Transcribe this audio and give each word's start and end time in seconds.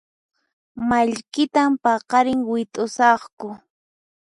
Mallkitan 0.89 1.69
paqarin 1.83 2.39
wit'usaqku 2.51 3.47